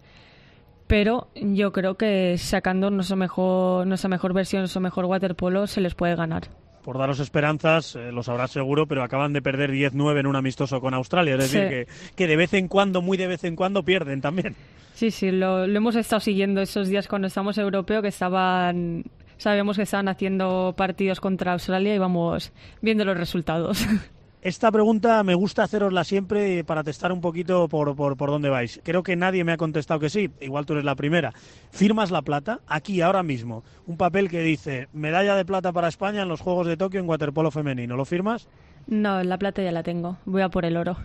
[0.87, 5.94] Pero yo creo que sacando nuestra mejor, nuestra mejor versión, nuestro mejor waterpolo, se les
[5.94, 6.48] puede ganar
[6.88, 10.80] por daros esperanzas, eh, lo sabrás seguro, pero acaban de perder 10-9 en un amistoso
[10.80, 11.34] con Australia.
[11.34, 14.56] Es decir, que, que, de vez en cuando, muy de vez en cuando, pierden también.
[14.94, 19.04] Sí, sí, lo, hemos estado siguiendo esos días cuando estamos europeo, que estaban,
[19.38, 23.87] sabíamos que estaban haciendo partidos contra Australia y vamos viendo los resultados.
[24.40, 28.81] Esta pregunta me gusta hacerosla siempre para testar un poquito por, por, por, dónde vais.
[28.85, 31.33] Creo que nadie me ha contestado que sí, igual tú eres la primera.
[31.72, 32.61] ¿Firmas la plata?
[32.68, 33.64] Aquí, ahora mismo.
[33.88, 37.09] Un papel que dice medalla de plata para España en los Juegos de Tokio en
[37.09, 37.96] waterpolo femenino.
[37.96, 38.48] ¿Lo firmas?
[38.87, 40.18] No, la plata ya la tengo.
[40.24, 40.96] Voy a por el oro.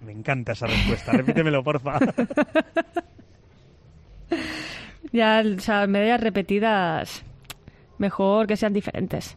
[0.00, 1.12] Me encanta esa respuesta.
[1.12, 1.98] Repítemelo, porfa.
[5.12, 7.24] ya, o sea, medallas repetidas,
[7.98, 9.36] mejor que sean diferentes.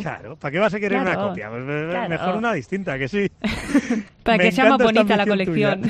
[0.00, 1.50] Claro, ¿para qué vas a querer una copia?
[1.50, 3.30] Mejor una distinta, que sí.
[4.22, 5.82] Para que sea más bonita la colección.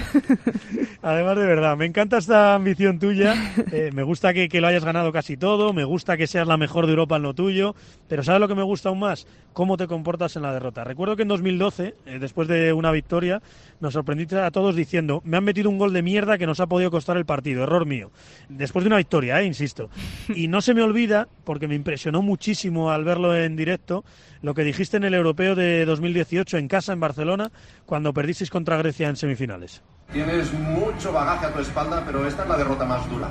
[1.03, 3.35] Además, de verdad, me encanta esta ambición tuya.
[3.73, 5.73] Eh, me gusta que, que, lo hayas ganado casi todo.
[5.73, 7.75] Me gusta que seas la mejor de Europa en lo tuyo.
[8.09, 9.27] Pero ¿sabes lo que me gusta aún más?
[9.53, 10.83] Cómo te comportas en la derrota.
[10.83, 13.41] Recuerdo que en 2012, eh, después de una victoria,
[13.81, 16.67] nos sorprendiste a todos diciendo: Me han metido un gol de mierda que nos ha
[16.67, 17.65] podido costar el partido.
[17.65, 18.11] Error mío.
[18.49, 19.91] Después de una victoria, eh, insisto.
[20.35, 24.05] Y no se me olvida, porque me impresionó muchísimo al verlo en directo,
[24.43, 27.51] lo que dijiste en el europeo de 2018 en casa, en Barcelona,
[27.87, 29.83] cuando perdisteis contra Grecia en semifinales.
[30.13, 33.29] Tienes mucho bagaje a tu espalda, pero esta es la derrota más dura.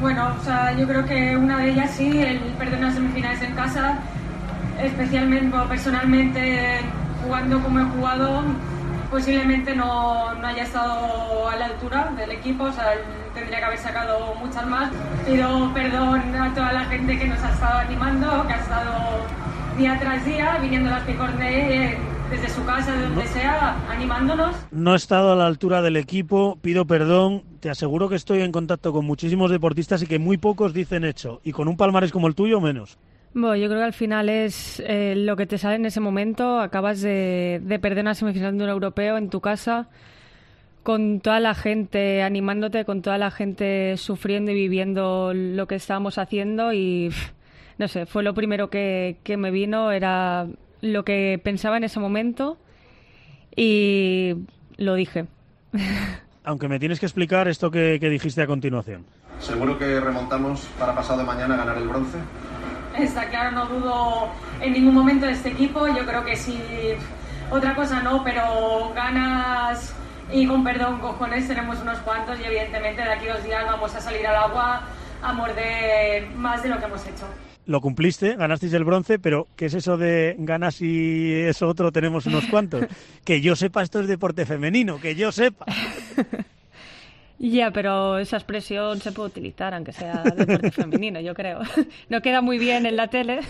[0.00, 3.54] Bueno, o sea, yo creo que una de ellas sí, el perder unas semifinales en
[3.54, 3.98] casa,
[4.82, 6.80] especialmente o personalmente
[7.22, 8.42] jugando como he jugado,
[9.10, 12.94] posiblemente no, no, haya estado a la altura del equipo, o sea,
[13.34, 14.90] tendría que haber sacado muchas más.
[15.26, 18.92] Pido perdón a toda la gente que nos ha estado animando, que ha estado
[19.76, 21.98] día tras día viniendo a las Picorne
[22.30, 24.54] desde su casa, de donde sea, animándonos.
[24.70, 27.42] No he estado a la altura del equipo, pido perdón.
[27.60, 31.40] Te aseguro que estoy en contacto con muchísimos deportistas y que muy pocos dicen hecho.
[31.44, 32.98] Y con un palmarés como el tuyo, menos.
[33.34, 36.60] Bueno, yo creo que al final es eh, lo que te sale en ese momento.
[36.60, 39.88] Acabas de, de perder una semifinal de un europeo en tu casa,
[40.82, 46.18] con toda la gente animándote, con toda la gente sufriendo y viviendo lo que estábamos
[46.18, 46.72] haciendo.
[46.72, 47.10] Y
[47.78, 49.90] no sé, fue lo primero que, que me vino.
[49.90, 50.46] Era
[50.80, 52.56] lo que pensaba en ese momento
[53.56, 54.34] y
[54.76, 55.26] lo dije.
[56.44, 59.06] Aunque me tienes que explicar esto que, dijiste a continuación.
[59.40, 62.18] ¿Seguro que remontamos para pasado mañana ganar el bronce?
[62.98, 64.28] Está claro, no dudo
[64.60, 65.86] en ningún momento de este equipo.
[65.88, 66.58] Yo creo que sí,
[67.50, 69.94] otra cosa no, pero ganas
[70.32, 74.00] y con perdón, cojones, tenemos unos cuantos y evidentemente de aquí dos días vamos a
[74.00, 74.82] salir al agua
[75.22, 77.26] a morder más de lo que hemos hecho
[77.66, 82.26] lo cumpliste, ganasteis el bronce, pero ¿qué es eso de ganas y eso otro tenemos
[82.26, 82.84] unos cuantos?
[83.24, 85.64] que yo sepa, esto es deporte femenino, que yo sepa.
[87.38, 91.60] Ya, pero esa expresión se puede utilizar, aunque sea deporte femenino, yo creo.
[92.08, 93.40] No queda muy bien en la tele,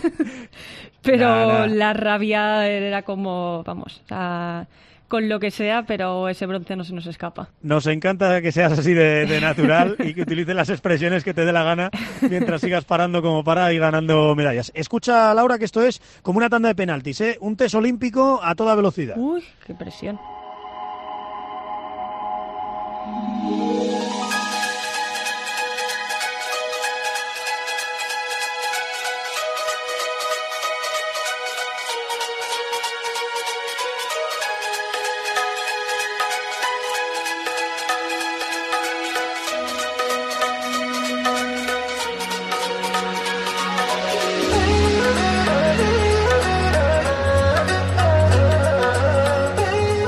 [1.01, 4.65] pero la rabia era como, vamos, a
[5.07, 7.49] con lo que sea, pero ese bronce no se nos escapa.
[7.61, 11.51] Nos encanta que seas así de, natural y que utilices las expresiones que te dé
[11.51, 14.71] la gana mientras sigas parando como para y ganando medallas.
[14.73, 17.37] Escucha, Laura, que esto es como una tanda de penaltis, ¿eh?
[17.39, 19.15] Un test olímpico a toda velocidad.
[19.17, 20.19] Uy, qué presión.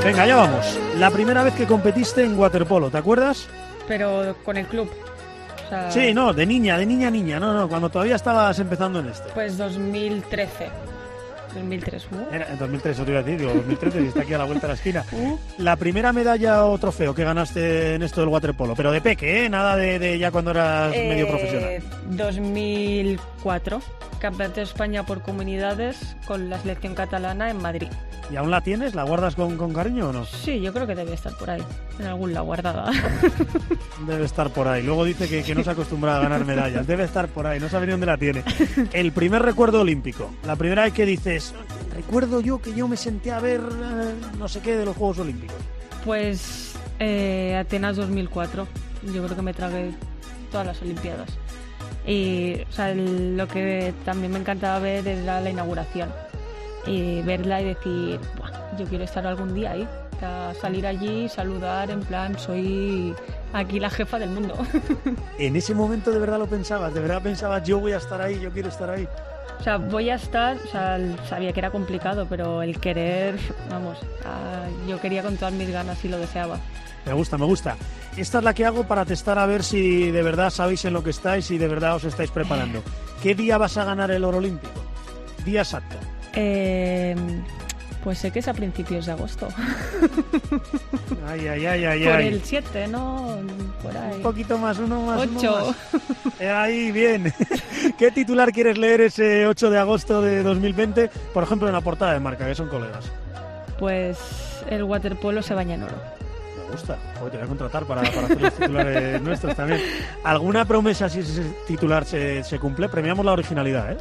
[0.07, 0.86] Venga, ya vamos.
[0.99, 3.47] La primera vez que competiste en waterpolo, ¿te acuerdas?
[3.87, 4.89] Pero con el club.
[5.89, 9.29] Sí, no, de niña, de niña niña, no, no, cuando todavía estabas empezando en esto.
[9.35, 10.69] Pues 2013.
[11.53, 12.29] 2003, ¿no?
[12.31, 14.67] Era, en 2003, te iba a decir, digo, 2013, y está aquí a la vuelta
[14.67, 15.05] de la esquina.
[15.17, 15.37] Uh.
[15.57, 19.49] La primera medalla o trofeo que ganaste en esto del waterpolo, pero de peque, ¿eh?
[19.49, 21.81] Nada de, ya cuando eras medio eh, profesional.
[22.11, 23.36] 2004,
[24.19, 27.89] campeonato de España por comunidades con la selección catalana en Madrid.
[28.29, 28.93] ¿Y aún la tienes?
[28.93, 30.25] ¿La guardas con, con, cariño o no?
[30.25, 31.63] Sí, yo creo que debe estar por ahí,
[31.97, 32.91] en algún lado guardada.
[34.05, 34.83] Debe estar por ahí.
[34.83, 36.85] Luego dice que, que no se acostumbra a ganar medallas.
[36.85, 38.43] Debe estar por ahí, no sabe ni dónde la tiene.
[38.93, 40.29] El primer recuerdo olímpico.
[40.45, 41.53] La primera vez que dices,
[41.95, 45.19] recuerdo yo que yo me senté a ver eh, no sé qué de los Juegos
[45.19, 45.55] Olímpicos.
[46.03, 48.67] Pues eh, Atenas 2004.
[49.13, 49.91] Yo creo que me tragué
[50.51, 51.29] todas las Olimpiadas.
[52.07, 56.09] Y o sea, lo que también me encantaba ver era la inauguración.
[56.85, 59.87] Y verla y decir, "Buah, yo quiero estar algún día ahí.
[60.59, 63.13] Salir allí, saludar, en plan, soy
[63.53, 64.55] aquí la jefa del mundo.
[65.37, 68.39] En ese momento de verdad lo pensabas, de verdad pensabas, yo voy a estar ahí,
[68.39, 69.07] yo quiero estar ahí.
[69.59, 73.37] O sea, voy a estar, o sea, sabía que era complicado, pero el querer,
[73.69, 73.97] vamos,
[74.87, 76.59] yo quería con todas mis ganas y lo deseaba.
[77.05, 77.75] Me gusta, me gusta.
[78.17, 81.03] Esta es la que hago para testar a ver si de verdad sabéis en lo
[81.03, 82.83] que estáis y de verdad os estáis preparando.
[83.21, 84.73] ¿Qué día vas a ganar el oro olímpico?
[85.45, 85.95] Día exacto.
[86.33, 87.15] Eh,
[88.07, 89.49] pues sé que es a principios de agosto.
[91.27, 92.27] Ay, ay, ay, ay, Por ay.
[92.29, 93.35] el 7, ¿no?
[93.83, 94.13] Por ahí.
[94.15, 95.27] Un poquito más, uno más.
[95.27, 95.75] uno 8.
[95.91, 96.39] más.
[96.39, 97.33] Eh, Ahí, bien.
[97.99, 101.09] ¿Qué titular quieres leer ese 8 de agosto de 2020?
[101.33, 103.11] Por ejemplo, en la portada de marca, que son colegas.
[103.77, 104.17] Pues
[104.69, 105.95] el waterpolo se baña en oro.
[106.65, 106.95] Me gusta.
[107.29, 109.81] Te voy a contratar para, para hacer los titulares nuestros también.
[110.23, 112.87] ¿Alguna promesa si ese titular se, se cumple?
[112.87, 113.97] Premiamos la originalidad, ¿eh?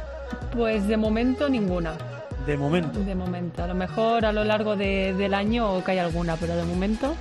[0.53, 1.97] Pues de momento ninguna.
[2.47, 2.99] De momento.
[3.01, 3.63] De momento.
[3.63, 7.15] A lo mejor a lo largo de- del año cae alguna, pero de momento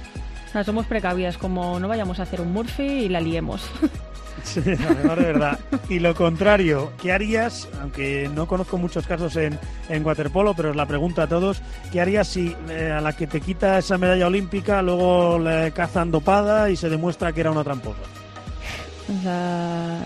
[0.64, 3.68] somos precavidas, como no vayamos a hacer un Murphy y la liemos.
[4.44, 5.58] Sí, además de verdad.
[5.88, 9.58] Y lo contrario, ¿qué harías, aunque no conozco muchos casos en,
[9.88, 11.60] en waterpolo, pero os la pregunto a todos,
[11.90, 16.12] ¿qué harías si eh, a la que te quita esa medalla olímpica luego le cazan
[16.12, 17.98] dopada y se demuestra que era una tramposa?
[19.08, 20.04] O sea,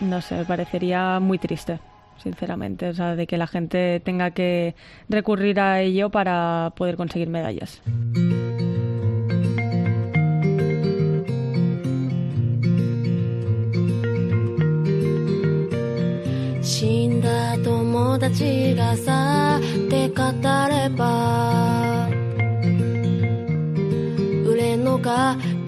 [0.00, 1.78] no sé, me parecería muy triste,
[2.22, 2.88] sinceramente.
[2.88, 4.74] O sea, de que la gente tenga que
[5.08, 7.80] recurrir a ello para poder conseguir medallas.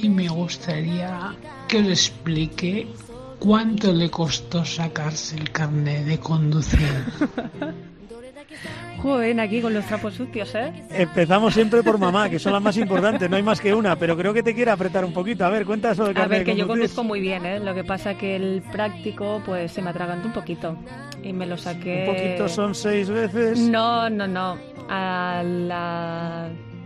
[0.00, 1.34] y me gustaría
[1.66, 2.86] que le explique
[3.38, 6.78] cuánto le costó sacarse el carnet de conducir.
[9.02, 10.72] Joven, aquí con los trapos sucios, ¿eh?
[10.90, 14.16] Empezamos siempre por mamá, que son las más importantes, no hay más que una, pero
[14.16, 15.44] creo que te quiere apretar un poquito.
[15.44, 17.60] A ver, cuenta eso de A carnet ver, de que yo conduzco muy bien, ¿eh?
[17.60, 20.76] Lo que pasa que el práctico, pues se me atragantó un poquito.
[21.22, 22.06] Y me lo saqué...
[22.08, 23.58] Un poquito son seis veces.
[23.60, 24.58] No, no, no.
[24.88, 26.37] A la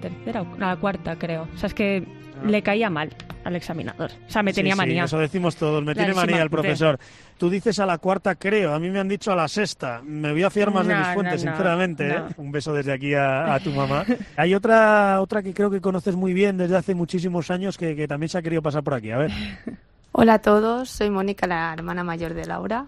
[0.02, 1.48] tercera o a la cuarta, creo.
[1.54, 2.06] O sea, es que
[2.44, 3.08] le caía mal
[3.44, 4.10] al examinador.
[4.26, 5.04] O sea, me Sí, tenía sí, manía.
[5.04, 6.26] eso decimos todos, me tiene Clarísima.
[6.26, 6.98] manía el profesor.
[7.38, 10.00] Tú dices a la cuarta, creo, a mí me han dicho a la sexta.
[10.04, 12.08] Me voy a fiar más de No, mis no, fuentes, no, sinceramente.
[12.08, 12.14] ¿eh?
[12.18, 12.28] no.
[12.36, 14.04] Un beso desde aquí a, a tu mamá.
[14.36, 18.06] Hay otra, otra que creo que conoces muy bien desde hace muchísimos años que, que
[18.08, 19.10] también se ha querido pasar por aquí.
[19.10, 19.30] A ver.
[20.12, 22.86] Hola a todos, soy Mónica, la hermana mayor de Laura,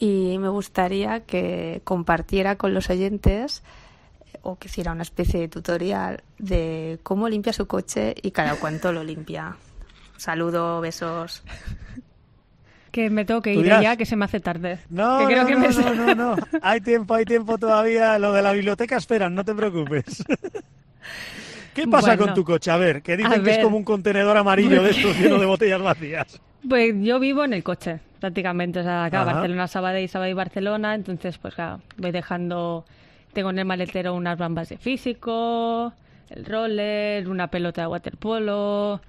[0.00, 3.62] y me gustaría que compartiera con los oyentes
[4.42, 8.92] o que hiciera una especie de tutorial de cómo limpia su coche y cada cuánto
[8.92, 9.56] lo limpia.
[10.16, 11.42] Saludo, besos.
[12.90, 13.82] Que me tengo que ¿Tú ir dirás?
[13.82, 14.78] ya, que se me hace tarde.
[14.88, 15.68] No, que creo no, que no, me...
[15.68, 16.36] no, no, no.
[16.62, 18.18] Hay tiempo, hay tiempo todavía.
[18.18, 20.24] Lo de la biblioteca esperan, no te preocupes.
[21.74, 22.26] ¿Qué pasa Bueno.
[22.26, 22.70] con tu coche?
[22.70, 25.80] A ver, que dicen que es como un contenedor amarillo de estos lleno de botellas
[25.80, 26.40] vacías.
[26.68, 28.80] Pues yo vivo en el coche, prácticamente.
[28.80, 29.32] O sea, acá, Ajá.
[29.34, 30.94] Barcelona, Sabadell, Sabadell, Barcelona.
[30.94, 32.84] Entonces, pues claro, voy dejando...
[33.32, 35.92] Tengo en el maletero unas bambas de físico,
[36.30, 39.00] el roller, una pelota de waterpolo...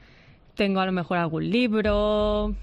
[0.56, 2.54] Tengo a lo mejor algún libro...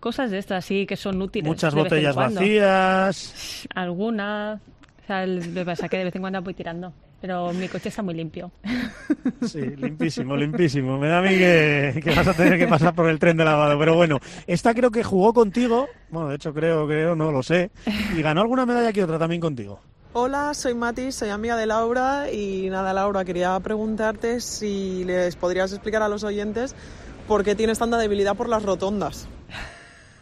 [0.00, 1.48] Cosas de estas, sí, que son útiles.
[1.48, 3.66] Muchas botellas vacías.
[3.74, 4.60] Alguna.
[5.02, 6.92] O sea, lo que que de vez en cuando voy tirando.
[7.22, 8.52] Pero mi coche está muy limpio.
[9.46, 10.98] Sí, limpísimo, limpísimo.
[10.98, 13.44] Me da a mí que, que vas a tener que pasar por el tren de
[13.44, 13.78] lavado.
[13.78, 15.88] Pero bueno, esta creo que jugó contigo.
[16.10, 17.70] Bueno, de hecho creo, creo, no lo sé.
[18.14, 19.80] Y ganó alguna medalla que otra también contigo.
[20.16, 25.72] Hola, soy Mati, soy amiga de Laura y nada, Laura, quería preguntarte si les podrías
[25.72, 26.76] explicar a los oyentes
[27.26, 29.26] por qué tienes tanta debilidad por las rotondas.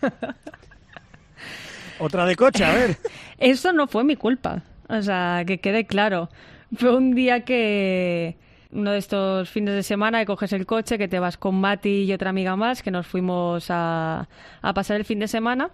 [1.98, 2.96] Otra de coche, a ver.
[3.38, 4.62] Eso no fue mi culpa.
[4.88, 6.30] O sea, que quede claro.
[6.74, 8.38] Fue un día que
[8.70, 12.04] uno de estos fines de semana que coges el coche, que te vas con Mati
[12.04, 14.26] y otra amiga más, que nos fuimos a,
[14.62, 15.68] a pasar el fin de semana.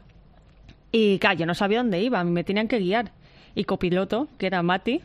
[0.90, 3.12] Y claro, yo no sabía dónde iba, me tenían que guiar.
[3.54, 5.00] Y copiloto, que era Mati,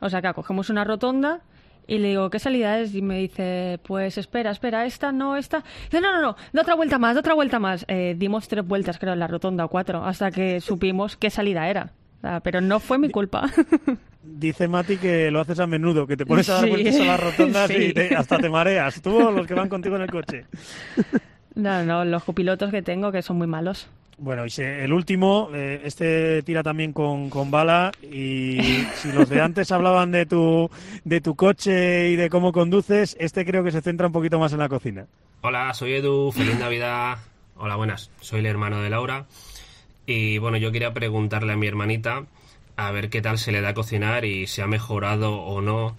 [0.00, 1.40] o sea, que cogemos una rotonda
[1.86, 2.94] Y le digo, ¿qué salida es?
[2.94, 5.64] Y me dice, pues espera, espera, esta, no, esta.
[5.84, 7.84] Dice, no, no, no, da otra vuelta más, da otra vuelta más.
[7.88, 11.68] Eh, dimos tres vueltas, creo, en la rotonda o cuatro, hasta que supimos qué salida
[11.68, 11.90] era.
[12.44, 13.50] Pero no fue mi culpa.
[14.22, 17.04] Dice Mati que lo haces a menudo, que te pones a dar Sí, vueltas a
[17.04, 19.02] las rotondas y te- hasta te mareas.
[19.02, 20.44] Tú o los que van contigo en el coche.
[21.56, 23.88] No, no, los copilotos que tengo que son muy malos.
[24.24, 28.56] Bueno, y se- el último, eh, este tira también con, con bala y
[28.94, 30.70] si los de antes hablaban de tu,
[31.02, 34.52] de tu coche y de cómo conduces, este creo que se centra un poquito más
[34.52, 35.06] en la cocina.
[35.40, 37.18] Hola, soy Edu, feliz Navidad.
[37.56, 38.12] Hola, buenas.
[38.20, 39.26] Soy el hermano de Laura.
[40.06, 42.24] Y bueno, yo quería preguntarle a mi hermanita
[42.76, 45.96] a ver qué tal se le da a cocinar y si ha mejorado o no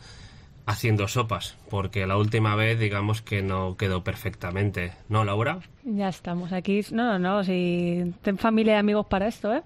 [0.65, 4.93] haciendo sopas, porque la última vez digamos que no quedó perfectamente.
[5.09, 5.59] ¿No, Laura?
[5.83, 6.81] Ya estamos aquí.
[6.91, 9.61] No, no, no, si ten familia y amigos para esto, ¿eh?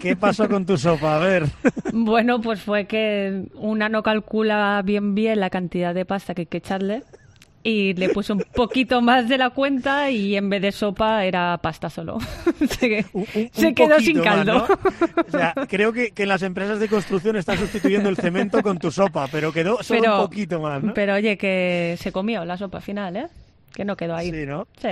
[0.00, 1.16] ¿Qué pasó con tu sopa?
[1.16, 1.44] A ver.
[1.92, 6.46] Bueno, pues fue que una no calcula bien bien la cantidad de pasta que hay
[6.46, 7.02] que echarle
[7.62, 11.58] y le puse un poquito más de la cuenta y en vez de sopa era
[11.58, 12.18] pasta solo.
[12.78, 14.66] se Un se quedó sin más, caldo.
[14.68, 15.22] ¿no?
[15.26, 18.78] O sea, creo que, que en las empresas de construcción están sustituyendo el cemento con
[18.78, 20.94] tu sopa, pero quedó solo Pero- un poquito más, ¿no?
[20.94, 23.26] Pero oye, que se comió la sopa final, ¿eh?
[23.74, 24.30] Que no quedó ahí.
[24.30, 24.66] Sí, ¿no?
[24.80, 24.88] Sí.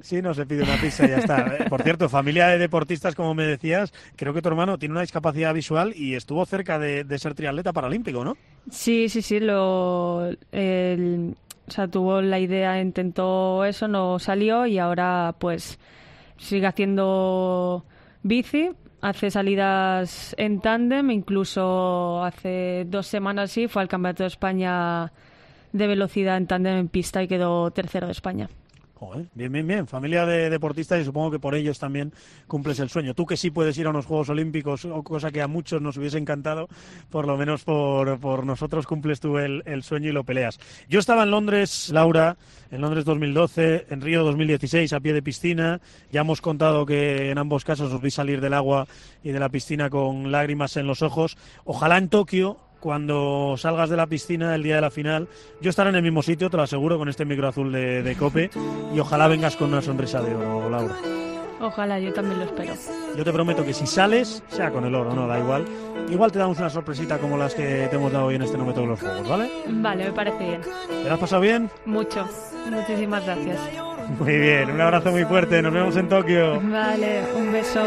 [0.00, 1.56] Sí, no se pide una pizza y ya está.
[1.70, 5.54] Por cierto, familia de deportistas, como me decías, creo que tu hermano tiene una discapacidad
[5.54, 8.36] visual y estuvo cerca de, de ser triatleta paralímpico, ¿no?
[8.70, 11.34] Sí, sí, sí, lo, el-
[11.66, 15.78] o sea, tuvo la idea, intentó eso, no salió y ahora pues
[16.36, 17.84] sigue haciendo
[18.22, 25.12] bici, hace salidas en tándem, incluso hace dos semanas sí fue al Campeonato de España
[25.72, 28.48] de velocidad en tándem en pista y quedó tercero de España.
[29.34, 29.86] Bien, bien, bien.
[29.86, 32.12] Familia de deportistas y supongo que por ellos también
[32.46, 33.14] cumples el sueño.
[33.14, 36.18] Tú que sí puedes ir a unos Juegos Olímpicos, cosa que a muchos nos hubiese
[36.18, 36.68] encantado,
[37.10, 40.58] por lo menos por, por nosotros cumples tú el, el sueño y lo peleas.
[40.88, 42.36] Yo estaba en Londres, Laura,
[42.70, 45.80] en Londres 2012, en Río 2016, a pie de piscina.
[46.10, 48.86] Ya hemos contado que en ambos casos os vi salir del agua
[49.22, 51.36] y de la piscina con lágrimas en los ojos.
[51.64, 55.26] Ojalá en Tokio cuando salgas de la piscina el día de la final,
[55.58, 58.14] yo estaré en el mismo sitio, te lo aseguro, con este micro azul de, de
[58.14, 58.50] Cope,
[58.94, 60.94] y ojalá vengas con una sonrisa de oro, Laura.
[61.62, 62.74] Ojalá, yo también lo espero.
[63.16, 65.64] Yo te prometo que si sales, sea con el oro, no, da igual,
[66.10, 68.66] igual te damos una sorpresita como las que te hemos dado hoy en este No
[68.66, 69.50] me toques los juegos, ¿vale?
[69.66, 70.60] Vale, me parece bien.
[70.60, 71.70] ¿Te lo has pasado bien?
[71.86, 72.28] Mucho.
[72.68, 73.60] Muchísimas gracias.
[74.20, 76.60] Muy bien, un abrazo muy fuerte, nos vemos en Tokio.
[76.60, 77.82] Vale, un beso.